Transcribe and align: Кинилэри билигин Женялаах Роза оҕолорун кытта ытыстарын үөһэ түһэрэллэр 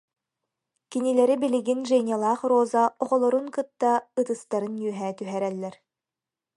Кинилэри 0.91 1.35
билигин 1.43 1.79
Женялаах 1.89 2.41
Роза 2.51 2.83
оҕолорун 3.03 3.47
кытта 3.55 3.91
ытыстарын 4.19 4.75
үөһэ 4.85 5.09
түһэрэллэр 5.17 5.75